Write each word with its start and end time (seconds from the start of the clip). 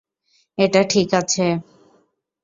এটা 0.57 0.81
ঠিক 0.83 1.09
আছে। 1.13 1.45